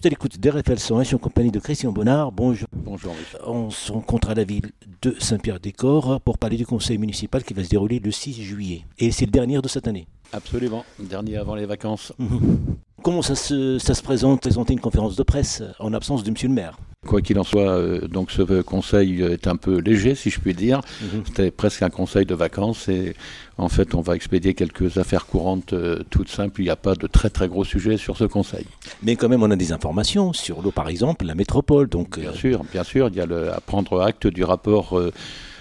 êtes 0.00 0.06
à 0.06 0.08
l'écoute 0.08 0.40
d'RFL 0.40 0.78
101, 0.78 1.02
je 1.02 1.06
suis 1.08 1.14
en 1.14 1.18
compagnie 1.18 1.50
de 1.50 1.58
Christian 1.58 1.92
Bonnard. 1.92 2.32
Bonjour. 2.32 2.66
Bonjour. 2.72 3.14
On 3.46 3.68
se 3.68 3.92
rencontre 3.92 4.30
à 4.30 4.34
la 4.34 4.44
ville 4.44 4.70
de 5.02 5.14
Saint-Pierre-des-Corps 5.18 6.22
pour 6.22 6.38
parler 6.38 6.56
du 6.56 6.64
conseil 6.64 6.96
municipal 6.96 7.44
qui 7.44 7.52
va 7.52 7.62
se 7.62 7.68
dérouler 7.68 7.98
le 7.98 8.10
6 8.10 8.42
juillet. 8.42 8.86
Et 8.98 9.10
c'est 9.10 9.26
le 9.26 9.30
dernier 9.30 9.60
de 9.60 9.68
cette 9.68 9.86
année. 9.88 10.06
Absolument, 10.32 10.86
dernier 10.98 11.36
avant 11.36 11.54
les 11.54 11.66
vacances. 11.66 12.14
Comment 13.02 13.20
ça 13.20 13.34
se, 13.34 13.78
ça 13.78 13.92
se 13.92 14.02
présente? 14.02 14.40
Présenter 14.40 14.72
une 14.72 14.80
conférence 14.80 15.16
de 15.16 15.22
presse 15.22 15.62
en 15.78 15.92
absence 15.92 16.24
de 16.24 16.30
monsieur 16.30 16.48
le 16.48 16.54
maire 16.54 16.78
Quoi 17.10 17.22
qu'il 17.22 17.40
en 17.40 17.42
soit, 17.44 17.70
euh, 17.72 18.06
donc 18.06 18.30
ce 18.30 18.62
conseil 18.62 19.20
est 19.20 19.48
un 19.48 19.56
peu 19.56 19.80
léger, 19.80 20.14
si 20.14 20.30
je 20.30 20.38
puis 20.38 20.54
dire. 20.54 20.80
Mhm. 21.02 21.22
C'était 21.26 21.50
presque 21.50 21.82
un 21.82 21.90
conseil 21.90 22.24
de 22.24 22.36
vacances 22.36 22.88
et 22.88 23.16
en 23.58 23.68
fait, 23.68 23.96
on 23.96 24.00
va 24.00 24.14
expédier 24.14 24.54
quelques 24.54 24.96
affaires 24.96 25.26
courantes 25.26 25.72
euh, 25.72 26.04
toutes 26.10 26.28
simples. 26.28 26.60
Il 26.60 26.64
n'y 26.66 26.70
a 26.70 26.76
pas 26.76 26.94
de 26.94 27.08
très 27.08 27.28
très 27.28 27.48
gros 27.48 27.64
sujets 27.64 27.96
sur 27.96 28.16
ce 28.16 28.22
conseil. 28.22 28.64
Mais 29.02 29.16
quand 29.16 29.28
même, 29.28 29.42
on 29.42 29.50
a 29.50 29.56
des 29.56 29.72
informations 29.72 30.32
sur 30.32 30.62
l'eau, 30.62 30.70
par 30.70 30.88
exemple, 30.88 31.26
la 31.26 31.34
métropole. 31.34 31.88
Donc, 31.88 32.20
Bien 32.20 32.30
euh, 32.30 32.32
sûr, 32.32 32.62
bien 32.72 32.84
sûr, 32.84 33.08
il 33.08 33.16
y 33.16 33.20
a 33.20 33.26
le, 33.26 33.52
à 33.52 33.58
prendre 33.60 34.00
acte 34.00 34.28
du 34.28 34.44
rapport. 34.44 34.96
euh, 34.96 35.10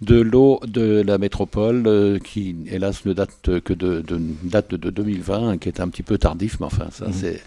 de 0.00 0.18
l'eau 0.20 0.60
de 0.66 1.02
la 1.02 1.18
métropole 1.18 1.82
euh, 1.86 2.18
qui 2.18 2.56
hélas 2.70 3.04
ne 3.04 3.12
date 3.12 3.60
que 3.60 3.72
de, 3.74 4.00
de 4.00 4.18
date 4.44 4.74
de 4.74 4.90
2020 4.90 5.58
qui 5.58 5.68
est 5.68 5.80
un 5.80 5.88
petit 5.88 6.02
peu 6.02 6.16
tardif 6.16 6.58
mais 6.60 6.66
enfin 6.66 6.88
ça 6.90 7.06
Mhm. 7.06 7.12
c'est 7.12 7.40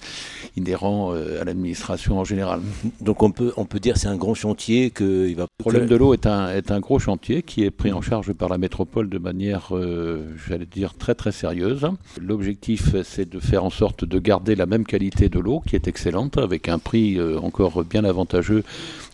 inhérent 0.56 1.14
euh, 1.14 1.42
à 1.42 1.46
l'administration 1.46 2.20
en 2.20 2.24
général. 2.24 2.62
donc 3.02 3.24
on 3.24 3.32
peut, 3.32 3.54
on 3.58 3.66
peut 3.66 3.80
dire 3.80 3.96
que 3.96 4.00
c'est 4.00 4.08
un 4.08 4.18
grand 4.18 4.34
chantier 4.36 4.92
qu'il 4.92 5.36
va. 5.36 5.44
Le 5.44 5.48
problème 5.58 5.88
de 5.88 5.96
l'eau 5.96 6.14
est 6.14 6.28
un, 6.28 6.50
est 6.50 6.72
un 6.72 6.80
gros 6.80 7.00
chantier 7.00 7.42
qui 7.44 7.64
est 7.64 7.72
pris 7.72 7.92
en 7.92 8.02
charge 8.02 8.34
par 8.34 8.50
la 8.50 8.58
métropole 8.58 9.10
de 9.10 9.18
manière, 9.18 9.70
euh, 9.76 10.24
j'allais 10.48 10.66
dire, 10.66 10.94
très 10.96 11.16
très 11.16 11.32
sérieuse. 11.32 11.88
L'objectif, 12.22 12.96
c'est 13.04 13.30
de 13.30 13.40
faire 13.40 13.64
en 13.64 13.70
sorte 13.70 14.06
de 14.06 14.20
garder 14.20 14.56
la 14.56 14.66
même 14.66 14.86
qualité 14.86 15.30
de 15.30 15.40
l'eau, 15.40 15.62
qui 15.66 15.76
est 15.76 15.88
excellente, 15.88 16.38
avec 16.38 16.70
un 16.70 16.80
prix 16.80 17.20
encore 17.42 17.84
bien 17.84 18.04
avantageux 18.04 18.64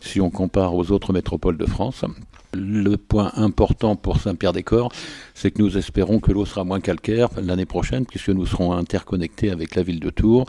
si 0.02 0.20
on 0.22 0.30
compare 0.30 0.76
aux 0.76 0.92
autres 0.92 1.14
métropoles 1.14 1.58
de 1.58 1.66
France. 1.66 2.04
Le 2.54 2.96
point 2.98 3.32
important 3.36 3.96
pour 3.96 4.20
Saint-Pierre-des-Corps, 4.20 4.92
c'est 5.36 5.52
que 5.52 5.62
nous 5.62 5.78
espérons 5.78 6.20
que 6.20 6.32
l'eau 6.32 6.46
sera 6.46 6.64
moins 6.64 6.80
calcaire 6.80 7.30
l'année 7.42 7.66
prochaine, 7.68 8.06
puisque 8.08 8.30
nous 8.30 8.48
serons 8.48 8.74
interconnectés 8.74 9.52
avec 9.52 9.76
la 9.76 9.84
ville 9.84 10.00
de 10.00 10.10
Tours 10.10 10.46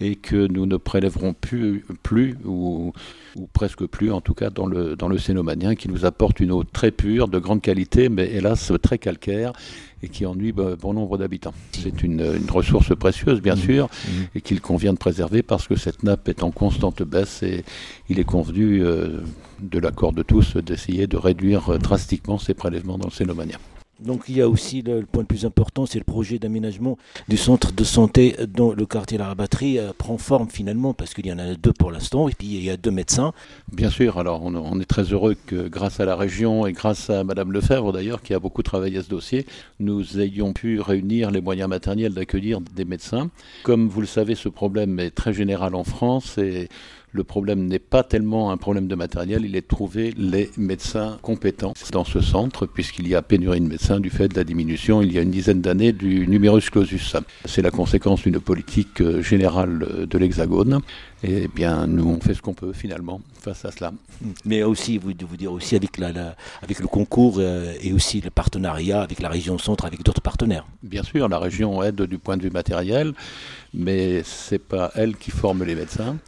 et 0.00 0.14
que 0.14 0.46
nous 0.46 0.66
ne 0.66 0.76
prélèverons 0.76 1.32
plus, 1.32 1.84
plus 2.02 2.36
ou, 2.44 2.92
ou 3.34 3.48
presque 3.52 3.86
plus, 3.86 4.12
en 4.12 4.20
tout 4.20 4.34
cas 4.34 4.50
dans 4.50 4.66
le, 4.66 4.94
dans 4.94 5.08
le 5.08 5.16
Cénomanien, 5.16 5.74
qui 5.74 5.88
nous 5.88 6.04
apporte 6.04 6.38
une 6.40 6.52
eau 6.52 6.64
très 6.64 6.90
pure, 6.90 7.28
de 7.28 7.38
grande 7.38 7.62
qualité, 7.62 8.10
mais 8.10 8.30
hélas 8.30 8.70
très 8.82 8.98
calcaire 8.98 9.52
et 10.02 10.08
qui 10.08 10.26
ennuie 10.26 10.52
bon 10.52 10.76
bon 10.80 10.92
nombre 10.92 11.16
d'habitants. 11.18 11.54
C'est 11.72 12.02
une, 12.04 12.20
une 12.20 12.50
ressource 12.50 12.94
précieuse, 12.94 13.40
bien 13.40 13.56
Mhm. 13.56 13.60
sûr, 13.60 13.84
Mhm. 14.06 14.26
et 14.36 14.40
qu'il 14.42 14.60
convient 14.60 14.92
de 14.92 14.98
préserver 14.98 15.42
parce 15.42 15.66
que 15.66 15.76
cette 15.76 16.02
nappe 16.04 16.28
est 16.28 16.42
en 16.42 16.50
constante 16.52 17.02
baisse 17.02 17.42
et 17.42 17.64
il 18.08 18.20
est 18.20 18.24
convenu 18.24 18.82
euh, 18.84 19.20
de 19.60 19.78
l'accord 19.78 20.12
de 20.12 20.22
tous 20.22 20.56
d'essayer 20.56 21.06
de 21.06 21.16
réduire 21.16 21.70
euh, 21.70 21.78
drastiquement 21.78 22.38
ces 22.38 22.54
prélèvements 22.54 22.98
dans 22.98 23.08
le 23.08 23.12
Cénomanien. 23.12 23.58
Donc 24.00 24.26
il 24.28 24.36
y 24.36 24.40
a 24.40 24.48
aussi 24.48 24.82
le, 24.82 25.00
le 25.00 25.06
point 25.06 25.22
le 25.22 25.26
plus 25.26 25.44
important, 25.44 25.84
c'est 25.84 25.98
le 25.98 26.04
projet 26.04 26.38
d'aménagement 26.38 26.96
du 27.26 27.36
centre 27.36 27.72
de 27.72 27.82
santé 27.82 28.36
dont 28.46 28.72
le 28.72 28.86
quartier 28.86 29.18
La 29.18 29.26
Rabatterie 29.26 29.80
euh, 29.80 29.90
prend 29.96 30.18
forme 30.18 30.48
finalement, 30.48 30.94
parce 30.94 31.14
qu'il 31.14 31.26
y 31.26 31.32
en 31.32 31.38
a 31.40 31.56
deux 31.56 31.72
pour 31.72 31.90
l'instant, 31.90 32.28
et 32.28 32.32
puis 32.32 32.46
il 32.46 32.62
y 32.62 32.70
a 32.70 32.76
deux 32.76 32.92
médecins. 32.92 33.32
Bien 33.72 33.90
sûr, 33.90 34.18
alors 34.18 34.44
on, 34.44 34.54
on 34.54 34.78
est 34.78 34.84
très 34.84 35.02
heureux 35.02 35.34
que 35.46 35.66
grâce 35.66 35.98
à 35.98 36.04
la 36.04 36.14
région 36.14 36.64
et 36.68 36.72
grâce 36.72 37.10
à 37.10 37.24
Madame 37.24 37.50
Lefebvre 37.50 37.92
d'ailleurs, 37.92 38.22
qui 38.22 38.34
a 38.34 38.38
beaucoup 38.38 38.62
travaillé 38.62 38.98
à 38.98 39.02
ce 39.02 39.08
dossier, 39.08 39.46
nous 39.80 40.20
ayons 40.20 40.52
pu 40.52 40.80
réunir 40.80 41.32
les 41.32 41.40
moyens 41.40 41.68
matériels 41.68 42.14
d'accueillir 42.14 42.60
des 42.60 42.84
médecins. 42.84 43.30
Comme 43.64 43.88
vous 43.88 44.00
le 44.00 44.06
savez, 44.06 44.36
ce 44.36 44.48
problème 44.48 45.00
est 45.00 45.10
très 45.10 45.32
général 45.32 45.74
en 45.74 45.82
France 45.82 46.38
et 46.38 46.68
le 47.12 47.24
problème 47.24 47.66
n'est 47.66 47.78
pas 47.78 48.02
tellement 48.02 48.50
un 48.50 48.56
problème 48.56 48.86
de 48.88 48.94
matériel, 48.94 49.44
il 49.44 49.56
est 49.56 49.62
de 49.62 49.66
trouver 49.66 50.14
les 50.16 50.50
médecins 50.56 51.18
compétents 51.22 51.72
dans 51.92 52.04
ce 52.04 52.20
centre, 52.20 52.66
puisqu'il 52.66 53.08
y 53.08 53.14
a 53.14 53.22
pénurie 53.22 53.60
de 53.60 53.66
médecins 53.66 54.00
du 54.00 54.10
fait 54.10 54.28
de 54.28 54.34
la 54.36 54.44
diminution, 54.44 55.00
il 55.02 55.12
y 55.12 55.18
a 55.18 55.22
une 55.22 55.30
dizaine 55.30 55.60
d'années, 55.60 55.92
du 55.92 56.26
numerus 56.28 56.70
clausus. 56.70 57.16
C'est 57.44 57.62
la 57.62 57.70
conséquence 57.70 58.22
d'une 58.22 58.40
politique 58.40 59.00
euh, 59.00 59.22
générale 59.22 60.06
de 60.08 60.18
l'Hexagone. 60.18 60.80
Et 61.24 61.48
bien, 61.48 61.88
nous, 61.88 62.08
on 62.08 62.20
fait 62.20 62.34
ce 62.34 62.40
qu'on 62.42 62.54
peut 62.54 62.72
finalement 62.72 63.20
face 63.40 63.64
à 63.64 63.72
cela. 63.72 63.92
Mais 64.44 64.62
aussi, 64.62 64.98
vous, 64.98 65.10
vous 65.28 65.36
dire 65.36 65.50
aussi 65.52 65.74
avec, 65.74 65.98
la, 65.98 66.12
la- 66.12 66.36
avec 66.62 66.78
le 66.78 66.86
concours 66.86 67.36
euh, 67.38 67.72
et 67.82 67.92
aussi 67.92 68.20
le 68.20 68.30
partenariat 68.30 69.02
avec 69.02 69.20
la 69.20 69.28
région 69.28 69.58
centre, 69.58 69.84
avec 69.84 70.04
d'autres 70.04 70.20
partenaires. 70.20 70.66
Bien 70.84 71.02
sûr, 71.02 71.28
la 71.28 71.40
région 71.40 71.82
aide 71.82 72.02
du 72.02 72.18
point 72.18 72.36
de 72.36 72.42
vue 72.42 72.50
matériel, 72.50 73.14
mais 73.74 74.22
c'est 74.24 74.60
pas 74.60 74.92
elle 74.94 75.16
qui 75.16 75.32
forme 75.32 75.64
les 75.64 75.74
médecins. 75.74 76.18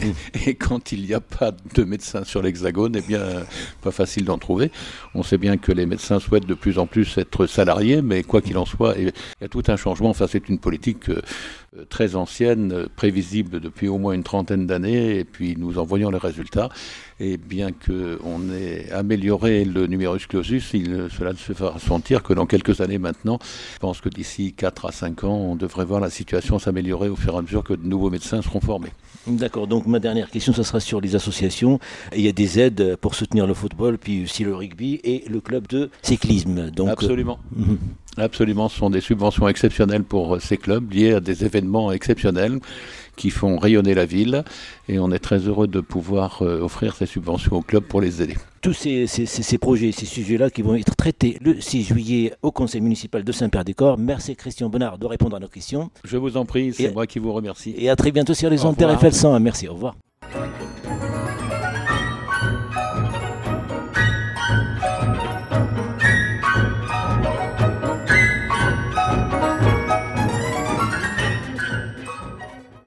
et 0.46 0.54
quand 0.54 0.92
il 0.92 1.02
n'y 1.02 1.14
a 1.14 1.20
pas 1.20 1.52
de 1.74 1.84
médecins 1.84 2.24
sur 2.24 2.42
l'Hexagone, 2.42 2.96
eh 2.96 3.02
bien, 3.02 3.44
pas 3.82 3.90
facile 3.90 4.24
d'en 4.24 4.38
trouver. 4.38 4.70
On 5.14 5.22
sait 5.22 5.38
bien 5.38 5.56
que 5.56 5.72
les 5.72 5.86
médecins 5.86 6.20
souhaitent 6.20 6.46
de 6.46 6.54
plus 6.54 6.78
en 6.78 6.86
plus 6.86 7.18
être 7.18 7.46
salariés, 7.46 8.02
mais 8.02 8.22
quoi 8.22 8.40
qu'il 8.42 8.58
en 8.58 8.66
soit, 8.66 8.94
il 8.98 9.12
y 9.40 9.44
a 9.44 9.48
tout 9.48 9.62
un 9.68 9.76
changement. 9.76 10.10
Enfin, 10.10 10.26
c'est 10.28 10.48
une 10.48 10.58
politique 10.58 11.08
euh, 11.08 11.22
très 11.84 12.16
ancienne, 12.16 12.72
euh, 12.72 12.86
prévisible 12.94 13.60
depuis 13.60 13.88
au 13.88 13.98
moins 13.98 14.14
une 14.14 14.22
trentaine 14.22 14.66
d'années, 14.66 15.18
et 15.18 15.24
puis 15.24 15.56
nous 15.58 15.78
en 15.78 15.84
voyons 15.84 16.10
les 16.10 16.18
résultats. 16.18 16.68
Et 17.18 17.38
bien 17.38 17.70
qu'on 17.72 18.52
ait 18.52 18.90
amélioré 18.92 19.64
le 19.64 19.86
numerus 19.86 20.26
clausus, 20.26 20.70
il, 20.74 21.08
cela 21.16 21.32
ne 21.32 21.38
se 21.38 21.52
fera 21.54 21.78
sentir 21.78 22.22
que 22.22 22.34
dans 22.34 22.44
quelques 22.44 22.80
années 22.82 22.98
maintenant. 22.98 23.38
Je 23.74 23.78
pense 23.78 24.00
que 24.00 24.10
d'ici 24.10 24.52
4 24.52 24.86
à 24.86 24.92
5 24.92 25.24
ans, 25.24 25.34
on 25.34 25.56
devrait 25.56 25.86
voir 25.86 26.00
la 26.00 26.10
situation 26.10 26.58
s'améliorer 26.58 27.08
au 27.08 27.16
fur 27.16 27.34
et 27.34 27.38
à 27.38 27.42
mesure 27.42 27.64
que 27.64 27.72
de 27.72 27.86
nouveaux 27.86 28.10
médecins 28.10 28.42
seront 28.42 28.60
formés. 28.60 28.90
D'accord, 29.26 29.66
donc 29.66 29.86
ma 29.86 29.98
dernière 29.98 30.30
question, 30.30 30.52
ça 30.52 30.62
sera 30.62 30.78
sur 30.78 31.00
les 31.00 31.16
associations. 31.16 31.80
Il 32.14 32.20
y 32.20 32.28
a 32.28 32.32
des 32.32 32.60
aides 32.60 32.96
pour 33.00 33.14
soutenir 33.14 33.46
le 33.46 33.54
football, 33.54 33.98
puis 33.98 34.24
aussi 34.24 34.44
le 34.44 34.54
rugby 34.54 35.00
et 35.02 35.24
le 35.28 35.40
club 35.40 35.66
de 35.68 35.90
cyclisme. 36.02 36.70
Donc, 36.70 36.90
Absolument. 36.90 37.38
euh. 37.58 37.62
Absolument, 38.18 38.70
ce 38.70 38.78
sont 38.78 38.88
des 38.88 39.02
subventions 39.02 39.46
exceptionnelles 39.46 40.04
pour 40.04 40.36
euh, 40.36 40.38
ces 40.38 40.56
clubs 40.56 40.90
liées 40.90 41.12
à 41.14 41.20
des 41.20 41.44
événements 41.44 41.65
exceptionnels 41.92 42.58
qui 43.16 43.30
font 43.30 43.56
rayonner 43.58 43.94
la 43.94 44.04
ville 44.06 44.44
et 44.88 44.98
on 44.98 45.10
est 45.10 45.18
très 45.18 45.38
heureux 45.38 45.66
de 45.66 45.80
pouvoir 45.80 46.42
euh, 46.42 46.60
offrir 46.60 46.94
ces 46.94 47.06
subventions 47.06 47.56
aux 47.56 47.62
clubs 47.62 47.82
pour 47.84 48.00
les 48.00 48.20
aider. 48.22 48.36
tous 48.60 48.72
ces, 48.74 49.06
ces- 49.06 49.26
ces- 49.26 49.42
ces 49.42 49.58
projets, 49.58 49.92
ces 49.92 50.06
sujets-là 50.06 50.50
qui 50.50 50.60
vont 50.62 50.74
être 50.74 50.94
traités 50.96 51.38
le 51.40 51.60
6 51.60 51.82
juillet 51.84 52.34
au 52.42 52.50
conseil 52.52 52.80
municipal 52.80 53.22
de 53.24 53.32
Saint-Pierre-des-Corps. 53.32 53.96
Merci 53.98 54.36
Christian 54.36 54.68
Bonnard 54.68 54.98
de 54.98 55.06
répondre 55.06 55.36
à 55.36 55.40
nos 55.40 55.48
questions. 55.48 55.90
Je 56.04 56.16
vous 56.16 56.36
en 56.36 56.44
prie, 56.44 56.72
c'est 56.74 56.92
moi 56.92 57.06
qui 57.06 57.18
vous 57.18 57.32
remercie. 57.32 57.74
Et 57.78 57.88
à 57.88 57.96
très 57.96 58.12
bientôt 58.12 58.34
sur 58.34 58.50
les 58.50 58.64
Au 58.64 58.68
ondes 58.68 58.76
101. 58.78 59.38
Merci, 59.40 59.68
au 59.68 59.74
revoir. 59.74 60.05